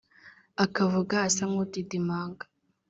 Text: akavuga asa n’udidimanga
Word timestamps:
akavuga 0.63 1.15
asa 1.27 1.43
n’udidimanga 1.51 2.45